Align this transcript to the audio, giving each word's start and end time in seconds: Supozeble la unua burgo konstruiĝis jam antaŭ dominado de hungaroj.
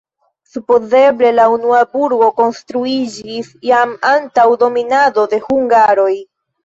Supozeble 0.51 1.29
la 1.39 1.43
unua 1.55 1.81
burgo 1.91 2.29
konstruiĝis 2.41 3.53
jam 3.73 3.93
antaŭ 4.13 4.47
dominado 4.65 5.27
de 5.35 5.41
hungaroj. 5.45 6.09